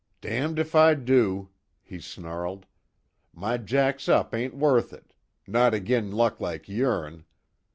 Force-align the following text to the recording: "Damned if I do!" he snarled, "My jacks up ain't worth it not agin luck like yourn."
"Damned 0.19 0.57
if 0.57 0.73
I 0.73 0.95
do!" 0.95 1.49
he 1.83 1.99
snarled, 1.99 2.65
"My 3.35 3.57
jacks 3.57 4.09
up 4.09 4.33
ain't 4.33 4.55
worth 4.55 4.93
it 4.93 5.13
not 5.45 5.75
agin 5.75 6.09
luck 6.11 6.39
like 6.41 6.67
yourn." 6.67 7.25